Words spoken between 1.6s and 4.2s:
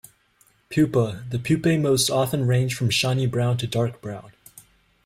most often range from shiny brown to dark